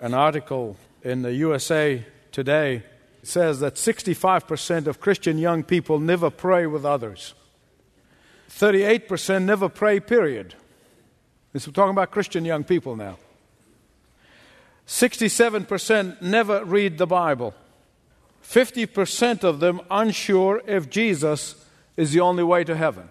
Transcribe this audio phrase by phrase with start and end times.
[0.00, 2.84] An article in the USA Today
[3.24, 7.34] says that 65% of Christian young people never pray with others.
[8.48, 10.54] 38% never pray, period.
[11.52, 13.18] This we're talking about Christian young people now.
[14.86, 17.54] 67% never read the Bible.
[18.42, 23.08] 50% of them unsure if Jesus is the only way to heaven.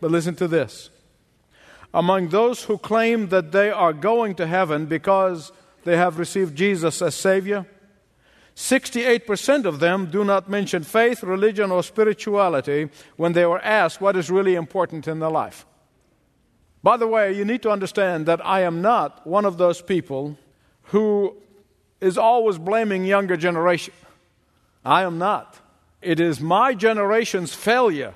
[0.00, 0.90] But listen to this.
[1.94, 5.52] Among those who claim that they are going to heaven because
[5.84, 7.66] they have received Jesus as Savior,
[8.56, 14.16] 68% of them do not mention faith, religion, or spirituality when they were asked what
[14.16, 15.66] is really important in their life.
[16.82, 20.38] By the way, you need to understand that I am not one of those people
[20.84, 21.36] who
[22.00, 23.94] is always blaming younger generation.
[24.84, 25.58] I am not.
[26.02, 28.14] It is my generation's failure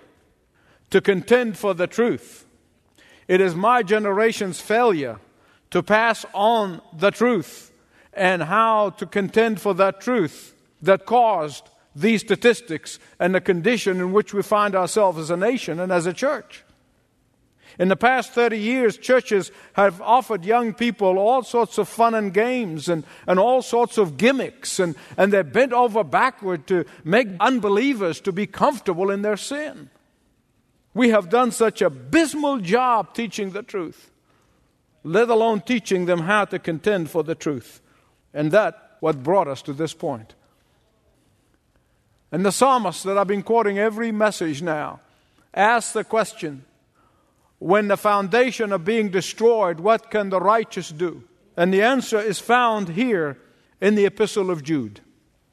[0.90, 2.46] to contend for the truth.
[3.26, 5.18] It is my generation's failure
[5.70, 7.72] to pass on the truth
[8.12, 14.12] and how to contend for that truth that caused these statistics and the condition in
[14.12, 16.64] which we find ourselves as a nation and as a church.
[17.78, 22.34] In the past 30 years, churches have offered young people all sorts of fun and
[22.34, 27.28] games and, and all sorts of gimmicks, and, and they're bent over backward to make
[27.38, 29.90] unbelievers to be comfortable in their sin.
[30.92, 34.10] We have done such a abysmal job teaching the truth,
[35.08, 37.80] let alone teaching them how to contend for the truth.
[38.34, 40.34] And that what brought us to this point.
[42.30, 45.00] And the psalmist that I've been quoting every message now
[45.54, 46.64] asks the question
[47.58, 51.24] when the foundation are being destroyed, what can the righteous do?
[51.56, 53.38] And the answer is found here
[53.80, 55.00] in the Epistle of Jude.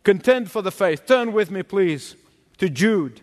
[0.03, 1.05] Contend for the faith.
[1.05, 2.15] Turn with me, please,
[2.57, 3.21] to Jude.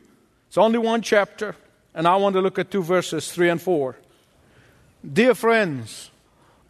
[0.48, 1.55] It's only one chapter,
[1.94, 3.97] and I want to look at two verses, 3 and 4.
[5.12, 6.10] Dear friends,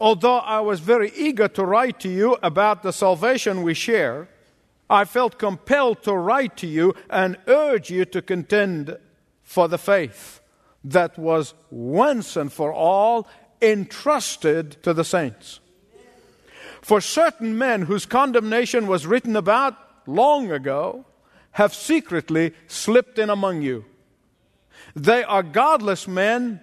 [0.03, 4.27] although I was very eager to write to you about the salvation we share,
[4.91, 8.99] I felt compelled to write to you and urge you to contend
[9.45, 10.41] for the faith
[10.83, 13.29] that was once and for all
[13.63, 15.61] entrusted to the saints.
[16.81, 19.77] For certain men whose condemnation was written about
[20.09, 21.05] long ago
[21.53, 23.85] have secretly slipped in among you.
[24.97, 26.61] They are godless men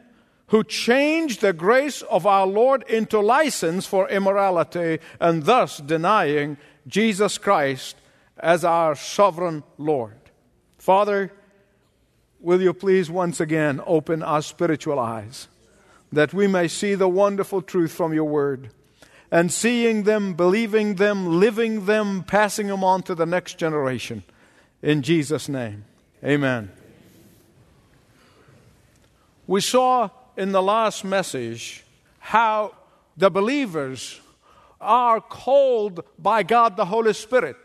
[0.50, 7.38] who changed the grace of our Lord into license for immorality and thus denying Jesus
[7.38, 7.96] Christ
[8.38, 10.18] as our sovereign Lord.
[10.78, 11.32] Father,
[12.40, 15.48] will you please once again open our spiritual eyes
[16.12, 18.72] that we may see the wonderful truth from your word
[19.32, 24.24] and seeing them, believing them, living them, passing them on to the next generation.
[24.82, 25.86] In Jesus' name,
[26.24, 26.72] amen.
[29.46, 31.84] We saw in the last message
[32.20, 32.74] how
[33.18, 34.20] the believers
[34.80, 37.58] are called by God the Holy Spirit,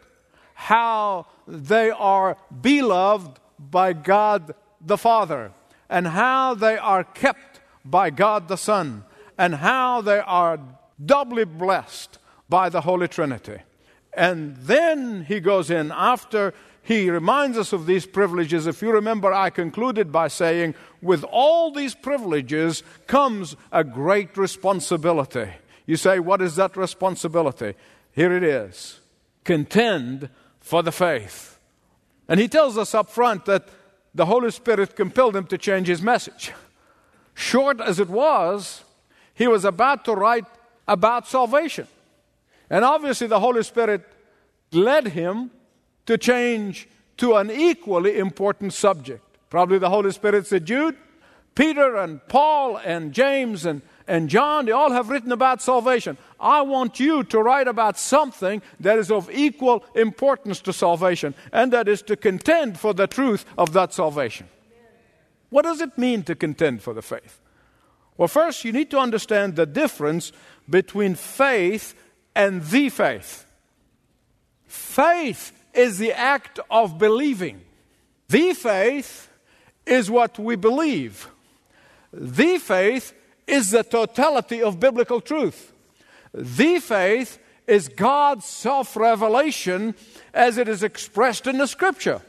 [0.55, 5.53] how they are beloved by God the Father,
[5.89, 9.05] and how they are kept by God the Son,
[9.39, 10.59] and how they are
[11.05, 13.59] doubly blessed by the Holy Trinity.
[14.13, 18.67] And then he goes in after he reminds us of these privileges.
[18.67, 25.49] If you remember, I concluded by saying, with all these privileges comes a great responsibility.
[25.87, 27.75] You say, what is that responsibility?
[28.13, 29.01] Here it is
[29.45, 30.31] contend
[30.61, 31.59] for the faith.
[32.29, 33.69] And he tells us up front that
[34.15, 36.53] the Holy Spirit compelled him to change his message.
[37.35, 38.83] Short as it was,
[39.35, 40.47] he was about to write
[40.89, 41.87] about salvation.
[42.71, 44.03] And obviously, the Holy Spirit
[44.73, 45.51] led him
[46.07, 46.89] to change
[47.19, 49.23] to an equally important subject.
[49.51, 50.97] Probably the Holy Spirit said, Jude,
[51.55, 56.17] Peter and Paul and James and, and John, they all have written about salvation.
[56.41, 61.73] I want you to write about something that is of equal importance to salvation, and
[61.73, 64.49] that is to contend for the truth of that salvation.
[65.51, 67.41] What does it mean to contend for the faith?
[68.17, 70.33] Well, first, you need to understand the difference
[70.69, 71.95] between faith
[72.35, 73.47] and the faith.
[74.67, 77.61] Faith is the act of believing.
[78.29, 79.29] The faith
[79.87, 81.29] is what we believe.
[82.13, 83.13] The faith
[83.47, 85.73] is the totality of biblical truth.
[86.33, 89.95] The faith is God's self revelation
[90.33, 92.23] as it is expressed in the scripture.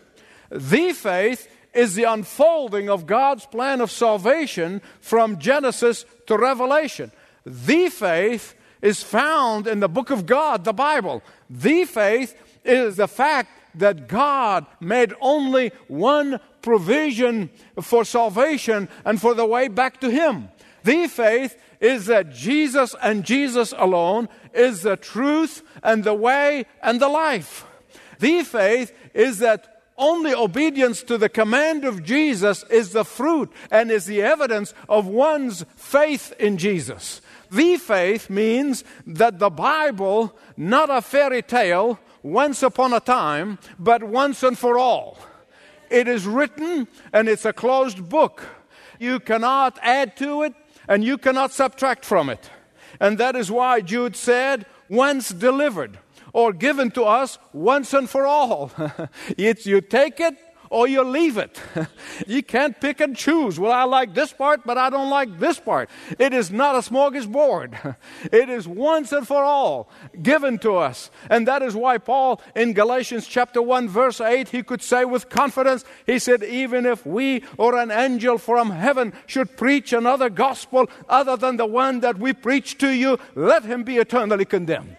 [0.49, 7.11] The faith is the unfolding of God's plan of salvation from Genesis to Revelation.
[7.45, 11.21] The faith is found in the book of God, the Bible.
[11.49, 12.35] The faith
[12.65, 17.49] is the fact that God made only one provision
[17.81, 20.49] for salvation and for the way back to Him.
[20.83, 26.99] The faith is that Jesus and Jesus alone is the truth and the way and
[26.99, 27.65] the life.
[28.19, 33.91] The faith is that only obedience to the command of Jesus is the fruit and
[33.91, 37.21] is the evidence of one's faith in Jesus.
[37.51, 44.01] The faith means that the Bible, not a fairy tale, once upon a time, but
[44.01, 45.15] once and for all.
[45.91, 48.43] It is written and it's a closed book.
[48.99, 50.55] You cannot add to it
[50.87, 52.49] and you cannot subtract from it.
[52.99, 55.99] And that is why Jude said, once delivered
[56.33, 58.71] or given to us once and for all.
[59.37, 60.35] it's you take it
[60.69, 61.61] or you leave it.
[62.27, 63.59] you can't pick and choose.
[63.59, 65.89] Well, I like this part, but I don't like this part.
[66.19, 67.95] It is not a smorgasbord.
[68.31, 69.89] it is once and for all
[70.21, 71.09] given to us.
[71.29, 75.29] And that is why Paul in Galatians chapter 1 verse 8 he could say with
[75.29, 80.89] confidence, he said, even if we or an angel from heaven should preach another gospel
[81.09, 84.97] other than the one that we preach to you, let him be eternally condemned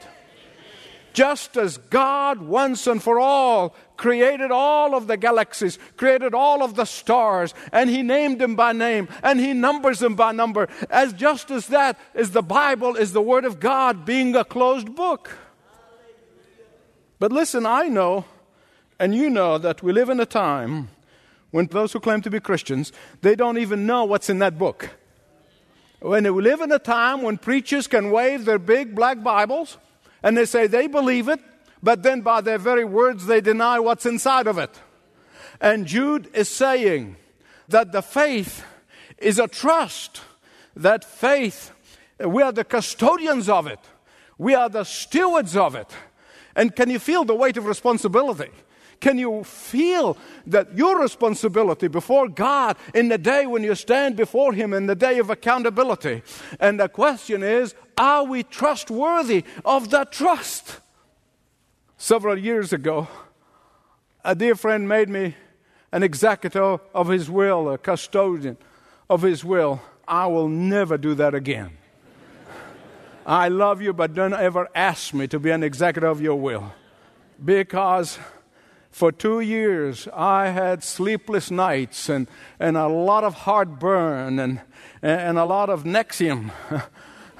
[1.17, 6.75] just as God once and for all created all of the galaxies, created all of
[6.75, 11.15] the stars, and He named them by name, and He numbers them by number, as
[11.15, 15.31] just as that is the Bible, is the Word of God being a closed book.
[17.19, 18.27] But listen, I know,
[19.01, 20.91] and you know, that we live in a time
[21.51, 22.93] when those who claim to be Christians,
[23.23, 24.91] they don't even know what's in that book.
[26.01, 29.79] When we live in a time when preachers can wave their big black Bibles,
[30.26, 31.38] and they say they believe it,
[31.81, 34.81] but then by their very words they deny what's inside of it.
[35.61, 37.14] And Jude is saying
[37.69, 38.64] that the faith
[39.19, 40.23] is a trust.
[40.75, 41.70] That faith,
[42.19, 43.78] we are the custodians of it,
[44.37, 45.93] we are the stewards of it.
[46.56, 48.50] And can you feel the weight of responsibility?
[49.00, 54.55] Can you feel that your responsibility before God in the day when you stand before
[54.55, 56.22] Him in the day of accountability?
[56.58, 60.81] And the question is, are we trustworthy of that trust?
[61.98, 63.08] Several years ago,
[64.25, 65.34] a dear friend made me
[65.93, 68.56] an executor of his will, a custodian
[69.08, 69.81] of his will.
[70.06, 71.70] I will never do that again.
[73.25, 76.72] I love you, but don't ever ask me to be an executor of your will.
[77.44, 78.19] Because
[78.90, 82.28] for two years, I had sleepless nights and,
[82.60, 84.60] and a lot of heartburn and,
[85.02, 86.50] and a lot of Nexium.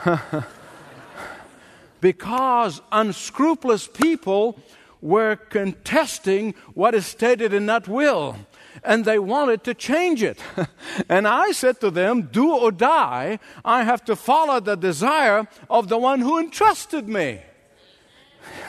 [2.01, 4.59] because unscrupulous people
[5.01, 8.37] were contesting what is stated in that will
[8.85, 10.39] and they wanted to change it.
[11.09, 15.89] and I said to them, Do or die, I have to follow the desire of
[15.89, 17.41] the one who entrusted me.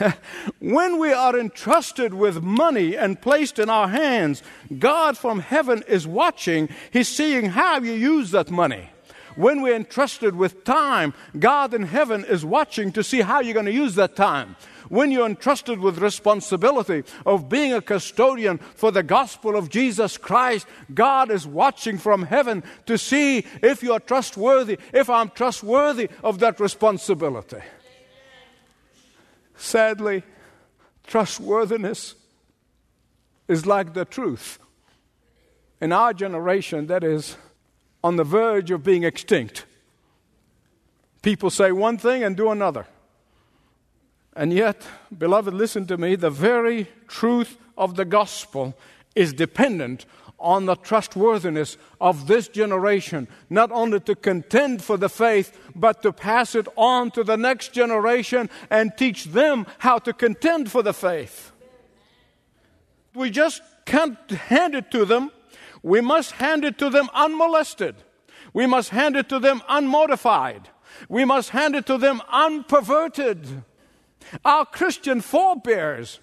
[0.58, 4.42] when we are entrusted with money and placed in our hands,
[4.78, 6.68] God from heaven is watching.
[6.90, 8.90] He's seeing how you use that money.
[9.38, 13.66] When we're entrusted with time, God in heaven is watching to see how you're going
[13.66, 14.56] to use that time.
[14.88, 20.66] When you're entrusted with responsibility of being a custodian for the gospel of Jesus Christ,
[20.92, 26.40] God is watching from heaven to see if you are trustworthy, if I'm trustworthy of
[26.40, 27.62] that responsibility.
[29.56, 30.24] Sadly,
[31.06, 32.16] trustworthiness
[33.46, 34.58] is like the truth.
[35.80, 37.36] In our generation, that is
[38.08, 39.66] on the verge of being extinct.
[41.20, 42.86] People say one thing and do another.
[44.34, 44.86] And yet,
[45.18, 48.74] beloved, listen to me, the very truth of the gospel
[49.14, 50.06] is dependent
[50.38, 56.10] on the trustworthiness of this generation, not only to contend for the faith, but to
[56.10, 60.94] pass it on to the next generation and teach them how to contend for the
[60.94, 61.52] faith.
[63.14, 65.30] We just can't hand it to them.
[65.82, 67.96] We must hand it to them unmolested.
[68.52, 70.68] We must hand it to them unmodified.
[71.08, 73.62] We must hand it to them unperverted.
[74.44, 76.20] Our Christian forebears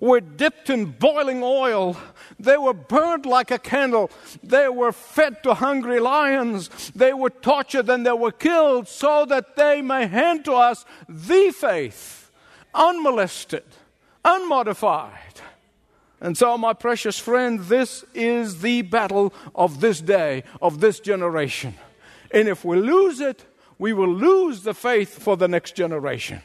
[0.00, 1.96] were dipped in boiling oil.
[2.38, 4.10] They were burned like a candle.
[4.42, 6.68] They were fed to hungry lions.
[6.94, 11.52] They were tortured and they were killed so that they may hand to us the
[11.56, 12.30] faith,
[12.74, 13.64] unmolested,
[14.24, 15.40] unmodified.
[16.20, 21.74] And so, my precious friend, this is the battle of this day, of this generation.
[22.30, 23.44] And if we lose it,
[23.78, 26.42] we will lose the faith for the next generation.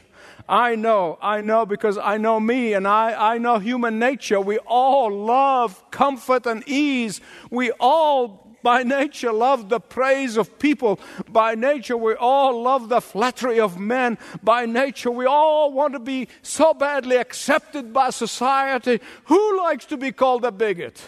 [0.48, 4.40] I know, I know because I know me and I, I know human nature.
[4.40, 7.20] We all love comfort and ease.
[7.50, 10.98] We all by nature love the praise of people.
[11.28, 14.18] By nature, we all love the flattery of men.
[14.42, 18.98] By nature, we all want to be so badly accepted by society.
[19.26, 21.00] Who likes to be called a bigot?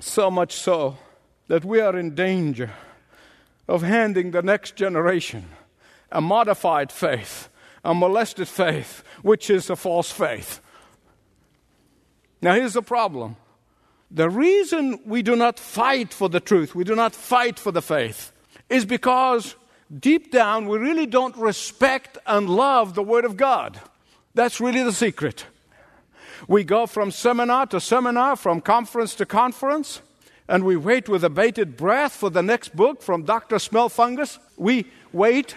[0.00, 0.98] So much so
[1.46, 2.72] that we are in danger
[3.68, 5.44] of handing the next generation
[6.10, 7.48] a modified faith,
[7.84, 10.60] a molested faith, which is a false faith.
[12.42, 13.36] Now, here's the problem.
[14.10, 17.82] The reason we do not fight for the truth, we do not fight for the
[17.82, 18.32] faith,
[18.68, 19.54] is because
[20.00, 23.80] deep down we really don't respect and love the Word of God.
[24.34, 25.44] That's really the secret.
[26.46, 30.00] We go from seminar to seminar, from conference to conference,
[30.48, 33.56] and we wait with a bated breath for the next book from Dr.
[33.56, 34.38] Smellfungus.
[34.56, 35.54] We wait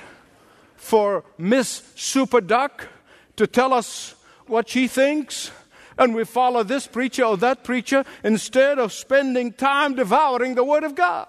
[0.75, 2.87] for Miss Super Duck
[3.37, 4.15] to tell us
[4.47, 5.51] what she thinks,
[5.97, 10.83] and we follow this preacher or that preacher instead of spending time devouring the Word
[10.83, 11.27] of God.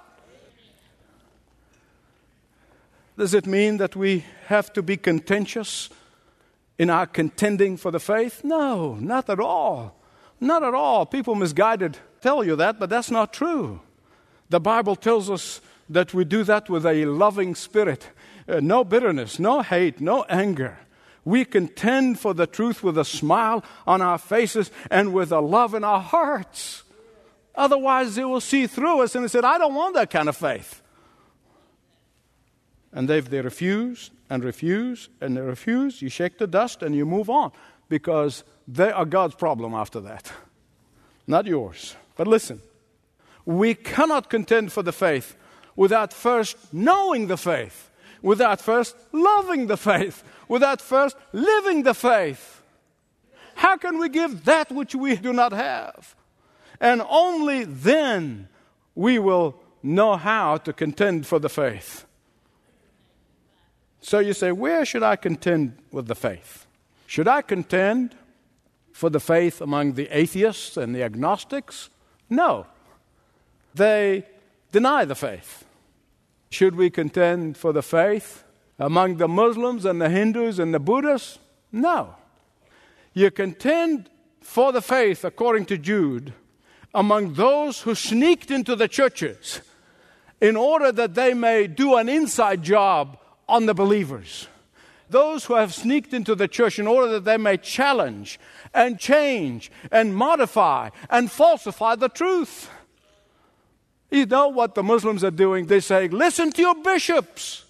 [3.16, 5.90] Does it mean that we have to be contentious
[6.78, 8.42] in our contending for the faith?
[8.42, 9.94] No, not at all.
[10.40, 11.06] Not at all.
[11.06, 13.80] People misguided tell you that, but that's not true.
[14.48, 18.08] The Bible tells us that we do that with a loving spirit.
[18.48, 20.78] Uh, no bitterness, no hate, no anger.
[21.24, 25.74] We contend for the truth with a smile on our faces and with a love
[25.74, 26.82] in our hearts.
[27.54, 30.36] Otherwise, they will see through us and they said, I don't want that kind of
[30.36, 30.82] faith.
[32.92, 37.06] And if they refuse and refuse and they refuse, you shake the dust and you
[37.06, 37.52] move on
[37.88, 40.32] because they are God's problem after that,
[41.26, 41.94] not yours.
[42.16, 42.60] But listen,
[43.44, 45.36] we cannot contend for the faith
[45.74, 50.22] without first knowing the faith, without first loving the faith,
[50.52, 52.62] without first living the faith.
[53.54, 56.14] How can we give that which we do not have?
[56.78, 58.48] And only then
[58.94, 62.04] we will know how to contend for the faith.
[64.02, 66.66] So you say, where should I contend with the faith?
[67.06, 68.14] Should I contend
[68.92, 71.88] for the faith among the atheists and the agnostics?
[72.28, 72.66] No.
[73.74, 74.26] They
[74.70, 75.64] deny the faith.
[76.50, 78.44] Should we contend for the faith
[78.78, 81.38] among the Muslims and the Hindus and the Buddhists?
[81.70, 82.16] No.
[83.14, 84.08] You contend
[84.40, 86.32] for the faith, according to Jude,
[86.94, 89.60] among those who sneaked into the churches
[90.40, 94.48] in order that they may do an inside job on the believers.
[95.08, 98.40] Those who have sneaked into the church in order that they may challenge
[98.72, 102.70] and change and modify and falsify the truth.
[104.10, 105.66] You know what the Muslims are doing?
[105.66, 107.64] They say, listen to your bishops,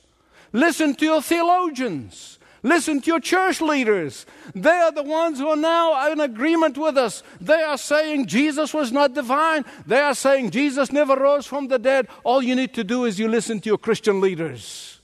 [0.52, 4.26] listen to your theologians, listen to your church leaders.
[4.54, 7.22] They are the ones who are now in agreement with us.
[7.40, 9.64] They are saying Jesus was not divine.
[9.86, 12.08] They are saying Jesus never rose from the dead.
[12.24, 15.00] All you need to do is you listen to your Christian leaders.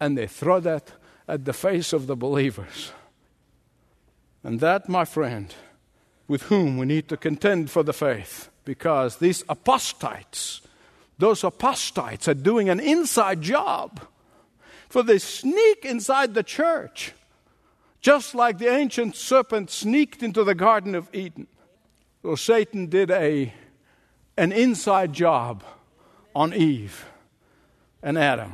[0.00, 0.92] And they throw that
[1.28, 2.92] at the face of the believers.
[4.42, 5.54] And that, my friend,
[6.26, 10.60] with whom we need to contend for the faith, because these apostates,
[11.18, 14.00] those apostates are doing an inside job.
[14.92, 17.14] For they sneak inside the church,
[18.02, 21.46] just like the ancient serpent sneaked into the Garden of Eden.
[22.20, 23.54] So Satan did a,
[24.36, 25.64] an inside job
[26.34, 27.06] on Eve
[28.02, 28.52] and Adam.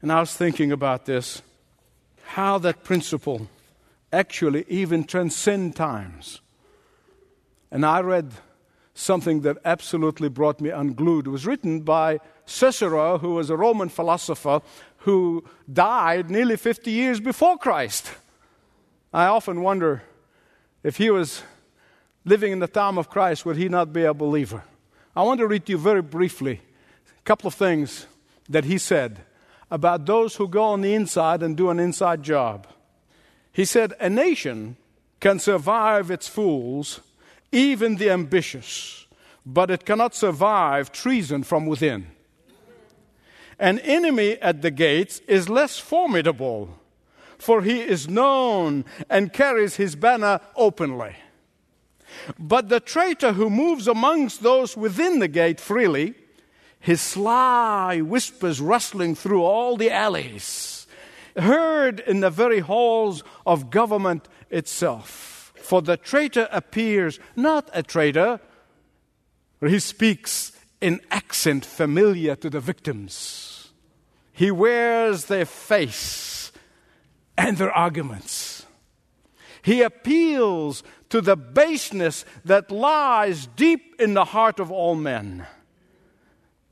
[0.00, 1.42] And I was thinking about this
[2.28, 3.46] how that principle
[4.10, 6.40] actually even transcend times.
[7.70, 8.32] And I read
[8.94, 11.26] something that absolutely brought me unglued.
[11.26, 14.60] It was written by Cicero, who was a Roman philosopher
[15.00, 18.10] who died nearly 50 years before Christ.
[19.12, 20.02] I often wonder
[20.82, 21.42] if he was
[22.24, 24.64] living in the time of Christ, would he not be a believer?
[25.16, 26.60] I want to read to you very briefly
[27.18, 28.06] a couple of things
[28.48, 29.20] that he said
[29.70, 32.66] about those who go on the inside and do an inside job.
[33.52, 34.76] He said, A nation
[35.18, 37.00] can survive its fools,
[37.52, 39.06] even the ambitious,
[39.46, 42.06] but it cannot survive treason from within.
[43.60, 46.78] An enemy at the gates is less formidable,
[47.38, 51.14] for he is known and carries his banner openly.
[52.38, 56.14] But the traitor who moves amongst those within the gate freely,
[56.80, 60.86] his sly whispers rustling through all the alleys,
[61.36, 65.52] heard in the very halls of government itself.
[65.56, 68.40] For the traitor appears not a traitor,
[69.60, 73.49] he speaks in accent familiar to the victims.
[74.32, 76.52] He wears their face
[77.36, 78.66] and their arguments.
[79.62, 85.46] He appeals to the baseness that lies deep in the heart of all men.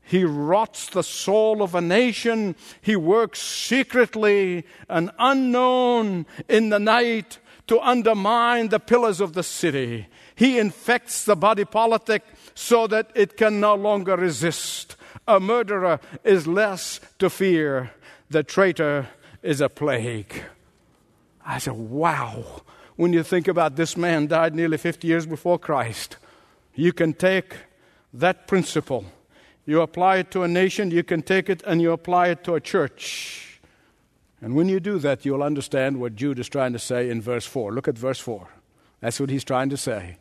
[0.01, 2.55] He rots the soul of a nation.
[2.81, 7.37] He works secretly and unknown in the night
[7.67, 10.07] to undermine the pillars of the city.
[10.33, 12.23] He infects the body politic
[12.55, 14.95] so that it can no longer resist.
[15.29, 17.91] A murderer is less to fear,
[18.29, 19.07] the traitor
[19.43, 20.43] is a plague.
[21.45, 22.63] I said, wow.
[22.95, 26.17] When you think about this man died nearly 50 years before Christ,
[26.75, 27.55] you can take
[28.11, 29.05] that principle,
[29.65, 32.55] you apply it to a nation, you can take it and you apply it to
[32.55, 33.61] a church.
[34.41, 37.45] And when you do that, you'll understand what Jude is trying to say in verse
[37.45, 37.71] 4.
[37.71, 38.47] Look at verse 4.
[38.99, 40.17] That's what he's trying to say.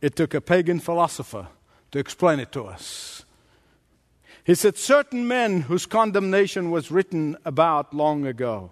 [0.00, 1.48] It took a pagan philosopher
[1.90, 3.24] to explain it to us.
[4.44, 8.70] He said, Certain men whose condemnation was written about long ago,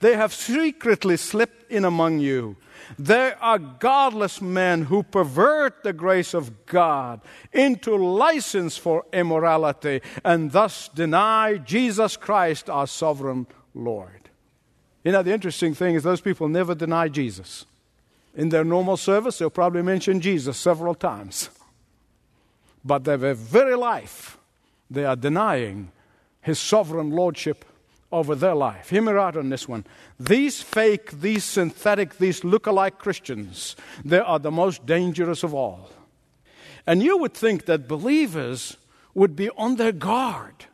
[0.00, 2.56] they have secretly slipped in among you.
[2.98, 7.20] They are godless men who pervert the grace of God
[7.52, 14.30] into license for immorality and thus deny Jesus Christ, our sovereign Lord.
[15.04, 17.66] You know, the interesting thing is those people never deny Jesus.
[18.34, 21.50] In their normal service, they'll probably mention Jesus several times.
[22.84, 24.38] But their very life,
[24.90, 25.92] they are denying
[26.40, 27.64] his sovereign lordship
[28.10, 28.88] over their life.
[28.90, 29.84] Hear me on this one.
[30.18, 35.90] These fake, these synthetic, these look-alike Christians, they are the most dangerous of all.
[36.86, 38.78] And you would think that believers
[39.12, 40.64] would be on their guard.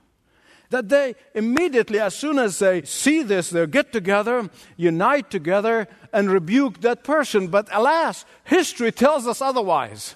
[0.71, 6.31] That they immediately, as soon as they see this, they'll get together, unite together, and
[6.31, 7.49] rebuke that person.
[7.49, 10.15] But alas, history tells us otherwise.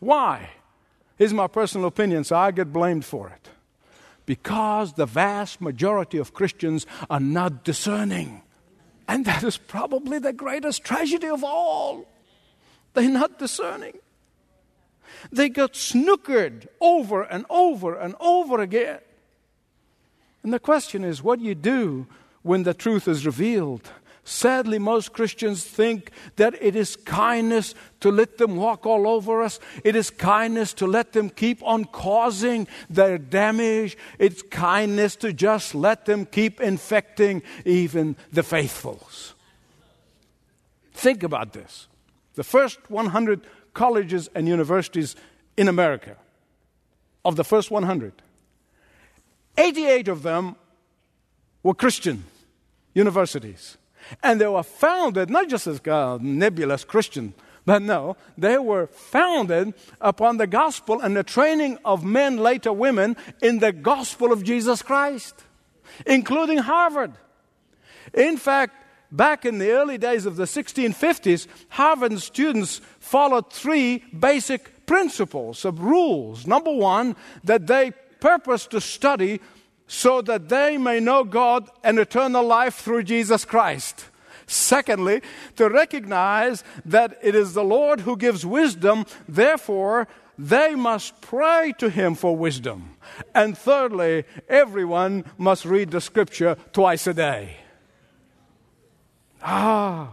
[0.00, 0.50] Why?
[1.20, 3.50] Here's my personal opinion, so I get blamed for it.
[4.24, 8.40] Because the vast majority of Christians are not discerning.
[9.06, 12.06] And that is probably the greatest tragedy of all.
[12.94, 13.98] They're not discerning.
[15.30, 19.00] They got snookered over and over and over again.
[20.42, 22.06] And the question is what do you do
[22.40, 23.90] when the truth is revealed?
[24.24, 29.58] Sadly, most Christians think that it is kindness to let them walk all over us.
[29.82, 33.96] It is kindness to let them keep on causing their damage.
[34.18, 39.34] It's kindness to just let them keep infecting even the faithfuls.
[40.92, 41.88] Think about this.
[42.34, 45.16] The first 100 colleges and universities
[45.56, 46.16] in America,
[47.24, 48.12] of the first 100,
[49.56, 50.56] 88 of them
[51.62, 52.24] were Christian
[52.94, 53.76] universities.
[54.22, 57.34] And they were founded not just as uh, nebulous Christian,
[57.66, 63.16] but no, they were founded upon the gospel and the training of men, later women,
[63.42, 65.44] in the gospel of Jesus Christ,
[66.06, 67.12] including Harvard.
[68.14, 68.74] In fact,
[69.12, 75.80] back in the early days of the 1650s, Harvard students followed three basic principles of
[75.80, 76.46] rules.
[76.46, 79.40] Number one, that they purpose to study
[79.92, 84.04] so that they may know God and eternal life through Jesus Christ.
[84.46, 85.20] Secondly,
[85.56, 90.06] to recognize that it is the Lord who gives wisdom, therefore,
[90.38, 92.96] they must pray to Him for wisdom.
[93.34, 97.56] And thirdly, everyone must read the scripture twice a day.
[99.42, 100.12] Ah,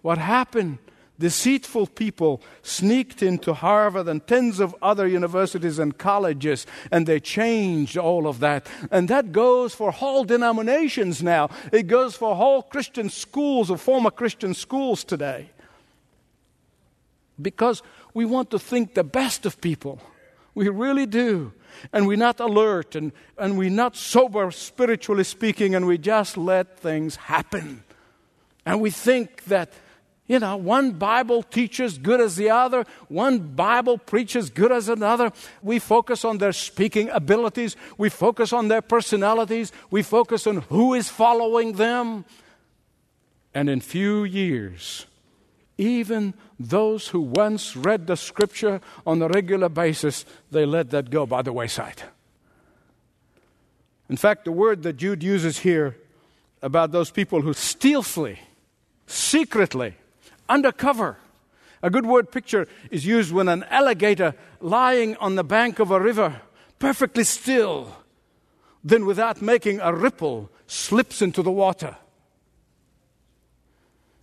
[0.00, 0.78] what happened
[1.20, 7.96] deceitful people sneaked into Harvard and tens of other universities and colleges, and they changed
[7.96, 8.66] all of that.
[8.90, 11.50] And that goes for whole denominations now.
[11.72, 15.50] It goes for whole Christian schools or former Christian schools today.
[17.40, 17.82] Because
[18.14, 20.00] we want to think the best of people.
[20.54, 21.52] We really do.
[21.92, 26.78] And we're not alert and, and we're not sober, spiritually speaking, and we just let
[26.80, 27.84] things happen.
[28.66, 29.72] And we think that
[30.30, 35.32] you know, one Bible teaches good as the other, one Bible preaches good as another.
[35.60, 40.94] We focus on their speaking abilities, we focus on their personalities, we focus on who
[40.94, 42.24] is following them.
[43.52, 45.04] And in few years,
[45.76, 51.26] even those who once read the scripture on a regular basis, they let that go
[51.26, 52.04] by the wayside.
[54.08, 55.96] In fact, the word that Jude uses here
[56.62, 58.38] about those people who stealthily,
[59.08, 59.96] secretly,
[60.50, 61.16] undercover.
[61.82, 66.00] A good word picture is used when an alligator lying on the bank of a
[66.00, 66.42] river,
[66.78, 67.96] perfectly still,
[68.84, 71.96] then without making a ripple, slips into the water.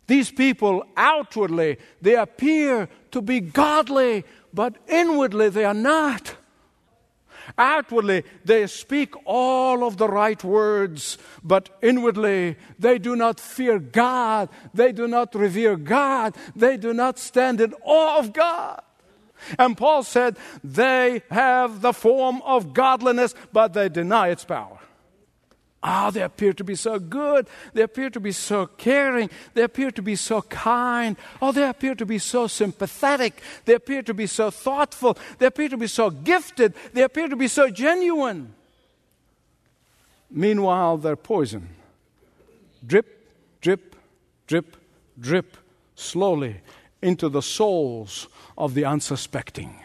[0.05, 6.36] These people outwardly, they appear to be godly, but inwardly they are not.
[7.57, 14.49] Outwardly, they speak all of the right words, but inwardly, they do not fear God.
[14.73, 16.35] They do not revere God.
[16.55, 18.81] They do not stand in awe of God.
[19.59, 24.79] And Paul said, they have the form of godliness, but they deny its power.
[25.83, 27.47] Ah, they appear to be so good.
[27.73, 29.29] They appear to be so caring.
[29.53, 31.15] They appear to be so kind.
[31.41, 33.41] Oh, they appear to be so sympathetic.
[33.65, 35.17] They appear to be so thoughtful.
[35.37, 36.73] They appear to be so gifted.
[36.93, 38.55] They appear to be so genuine.
[40.31, 41.69] Meanwhile, they're poison.
[42.85, 43.29] Drip,
[43.61, 43.95] drip,
[44.47, 44.77] drip,
[45.19, 45.57] drip,
[45.95, 46.61] slowly
[47.01, 49.79] into the souls of the unsuspecting.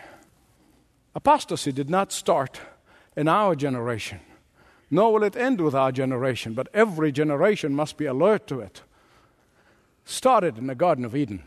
[1.14, 2.60] Apostasy did not start
[3.14, 4.20] in our generation
[4.92, 8.82] nor will it end with our generation, but every generation must be alert to it.
[10.04, 11.42] Started in the Garden of Eden.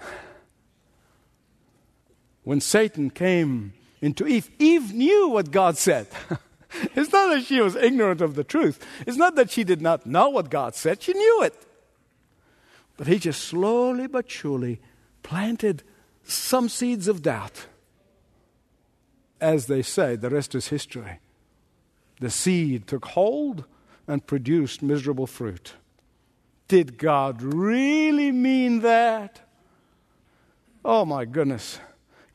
[2.44, 6.08] When Satan came into Eve, Eve knew what God said.
[6.96, 10.08] it's not that she was ignorant of the truth, it's not that she did not
[10.08, 11.54] know what God said, she knew it.
[12.98, 14.82] But he just slowly but surely
[15.22, 15.84] planted
[16.24, 17.68] some seeds of doubt.
[19.40, 21.20] As they say, the rest is history
[22.20, 23.66] the seed took hold
[24.08, 25.74] and produced miserable fruit.
[26.68, 29.42] Did God really mean that?
[30.84, 31.80] Oh my goodness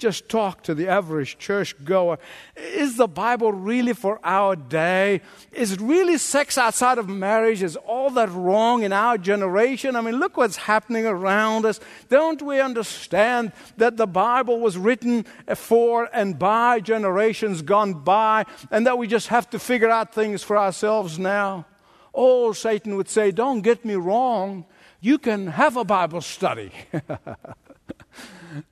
[0.01, 2.19] just talk to the average church goer.
[2.57, 5.21] Is the Bible really for our day?
[5.53, 7.63] Is it really sex outside of marriage?
[7.63, 9.95] Is all that wrong in our generation?
[9.95, 11.79] I mean, look what's happening around us.
[12.09, 18.87] Don't we understand that the Bible was written for and by generations gone by, and
[18.87, 21.67] that we just have to figure out things for ourselves now?
[22.15, 24.65] Oh, Satan would say, Don't get me wrong.
[25.01, 26.73] You can have a Bible study.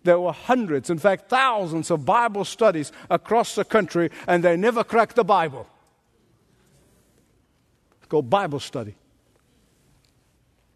[0.04, 4.84] There were hundreds, in fact, thousands of Bible studies across the country, and they never
[4.84, 5.66] cracked the Bible.
[8.08, 8.94] Go Bible study.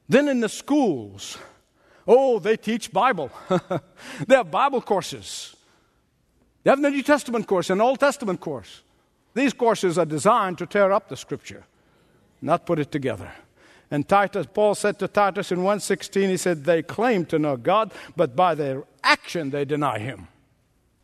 [0.09, 1.39] Then in the schools,
[2.07, 3.31] oh, they teach Bible.
[4.27, 5.57] they have Bible courses.
[6.63, 8.83] They have the New Testament course and Old Testament course.
[9.35, 11.65] These courses are designed to tear up the scripture,
[12.41, 13.33] not put it together.
[13.93, 17.93] And Titus, Paul said to Titus in 1:16, he said, They claim to know God,
[18.17, 20.29] but by their action they deny him.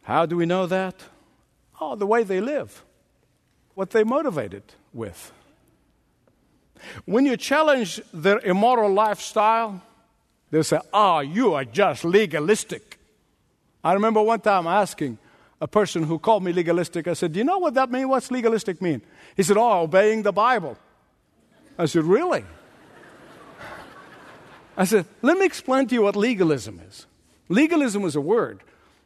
[0.05, 0.95] How do we know that?
[1.83, 2.83] Oh, the way they live,
[3.75, 4.63] what they motivated
[4.95, 5.33] with.
[7.05, 9.83] When you challenge their immoral lifestyle,
[10.51, 12.99] they say, oh, you are just legalistic.
[13.85, 15.19] I remember one time asking
[15.61, 18.07] a person who called me legalistic, I said, Do you know what that means?
[18.07, 19.03] What's legalistic mean?
[19.37, 20.79] He said, Oh, obeying the Bible.
[21.77, 22.45] I said, Really?
[24.79, 27.07] I said, let me explain to you what legalism is.
[27.49, 28.61] Legalism is a word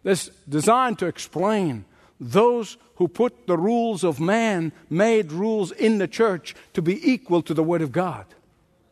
[0.04, 1.86] that's designed to explain
[2.20, 7.42] those who put the rules of man made rules in the church to be equal
[7.42, 8.26] to the Word of God.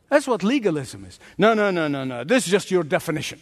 [0.09, 1.21] That's what legalism is.
[1.39, 2.25] No, no, no, no, no.
[2.25, 3.41] This is just your definition.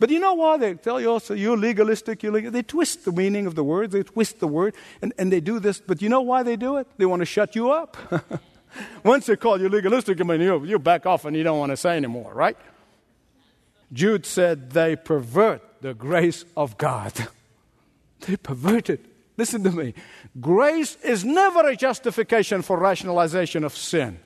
[0.00, 0.56] But you know why?
[0.56, 3.92] They tell you oh, also, you're legalistic, you're They twist the meaning of the word,
[3.92, 5.80] they twist the word, and, and they do this.
[5.80, 6.88] But you know why they do it?
[6.96, 7.96] They want to shut you up.
[9.04, 11.70] Once they call you legalistic, I mean, you, you back off and you don't want
[11.70, 12.56] to say anymore, right?
[13.92, 17.12] Jude said they pervert the grace of God.
[18.20, 19.04] they pervert it.
[19.36, 19.94] Listen to me.
[20.40, 24.20] Grace is never a justification for rationalization of sin.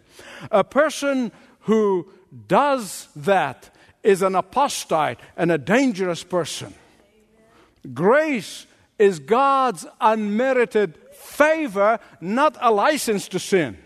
[0.51, 2.09] A person who
[2.49, 3.71] does that
[4.03, 6.75] is an apostate and a dangerous person.
[7.93, 8.67] Grace
[8.99, 13.79] is God's unmerited favor, not a license to sin.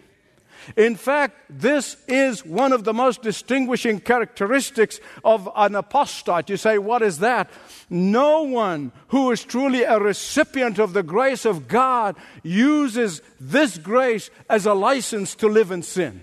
[0.76, 6.50] In fact, this is one of the most distinguishing characteristics of an apostate.
[6.50, 7.50] You say, what is that?
[7.88, 14.30] No one who is truly a recipient of the grace of God uses this grace
[14.48, 16.20] as a license to live in sin.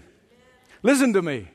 [0.84, 1.48] Listen to me.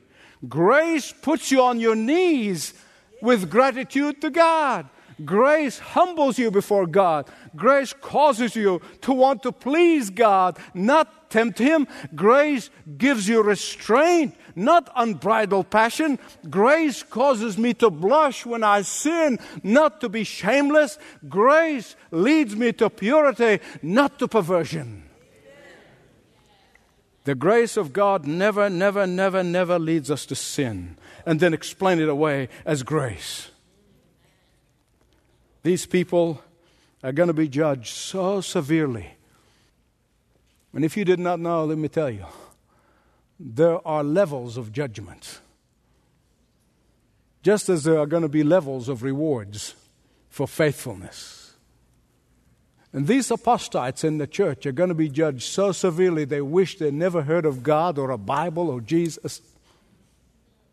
[0.47, 2.73] Grace puts you on your knees
[3.21, 4.89] with gratitude to God.
[5.23, 7.29] Grace humbles you before God.
[7.55, 11.87] Grace causes you to want to please God, not tempt Him.
[12.15, 16.19] Grace gives you restraint, not unbridled passion.
[16.49, 20.99] Grace causes me to blush when I sin, not to be shameless.
[21.27, 25.09] Grace leads me to purity, not to perversion.
[27.25, 31.99] The grace of God never, never, never, never leads us to sin and then explain
[31.99, 33.49] it away as grace.
[35.63, 36.41] These people
[37.01, 39.15] are going to be judged so severely.
[40.73, 42.25] And if you did not know, let me tell you,
[43.39, 45.39] there are levels of judgment.
[47.43, 49.75] Just as there are going to be levels of rewards
[50.29, 51.53] for faithfulness.
[52.93, 56.77] And these apostates in the church are going to be judged so severely they wish
[56.77, 59.41] they never heard of God or a Bible or Jesus.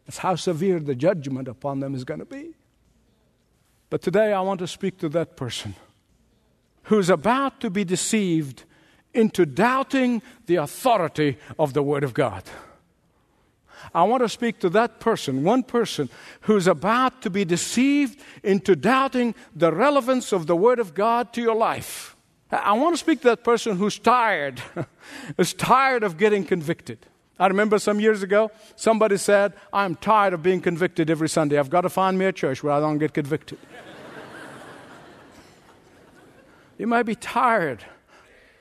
[0.07, 2.55] That's how severe the judgment upon them is going to be.
[3.89, 5.75] But today I want to speak to that person
[6.85, 8.65] who's about to be deceived
[9.15, 12.45] into doubting the authority of the Word of God.
[13.95, 16.11] I want to speak to that person, one person
[16.43, 21.43] who's about to be deceived into doubting the relevance of the Word of God to
[21.43, 22.17] your life.
[22.53, 24.61] I want to speak to that person who's tired,
[25.39, 26.99] is tired of getting convicted.
[27.39, 31.59] I remember some years ago, somebody said, I'm tired of being convicted every Sunday.
[31.59, 33.59] I've got to find me a church where I don't get convicted.
[36.79, 37.85] you might be tired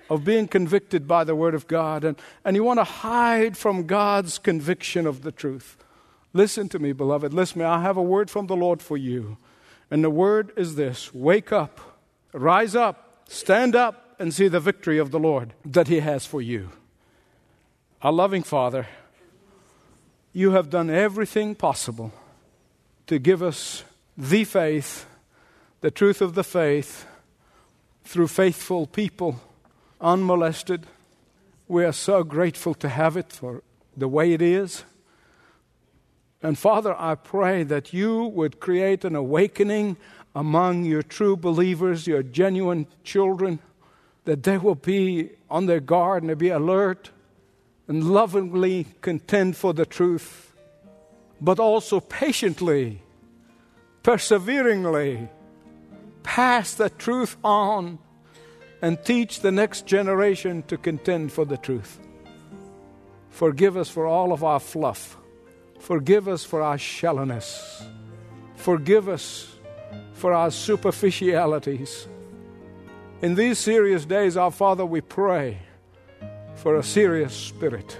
[0.10, 3.86] of being convicted by the Word of God, and, and you want to hide from
[3.86, 5.78] God's conviction of the truth.
[6.34, 7.34] Listen to me, beloved.
[7.34, 7.66] Listen me.
[7.66, 9.38] I have a word from the Lord for you.
[9.92, 11.80] And the word is this Wake up,
[12.34, 16.42] rise up, stand up, and see the victory of the Lord that He has for
[16.42, 16.70] you.
[18.02, 18.88] Our loving Father,
[20.34, 22.14] you have done everything possible
[23.08, 23.84] to give us
[24.18, 25.06] the faith,
[25.82, 27.06] the truth of the faith,
[28.04, 29.40] through faithful people
[30.02, 30.88] unmolested.
[31.68, 33.64] We are so grateful to have it for
[33.96, 34.84] the way it is.
[36.42, 39.98] And Father, I pray that you would create an awakening
[40.34, 43.60] among your true believers, your genuine children,
[44.26, 47.10] that they will be on their guard and be alert
[47.88, 50.54] and lovingly contend for the truth,
[51.42, 53.02] but also patiently,
[54.04, 55.28] perseveringly
[56.24, 57.98] pass the truth on
[58.82, 62.00] and teach the next generation to contend for the truth.
[63.30, 65.18] Forgive us for all of our fluff.
[65.80, 67.84] Forgive us for our shallowness.
[68.56, 69.56] Forgive us
[70.14, 72.08] for our superficialities.
[73.22, 75.60] In these serious days, our Father, we pray
[76.56, 77.98] for a serious spirit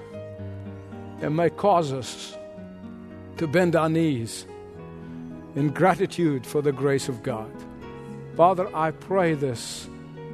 [1.20, 2.38] that may cause us
[3.38, 4.46] to bend our knees
[5.56, 7.52] in gratitude for the grace of God.
[8.36, 9.90] Father, I pray this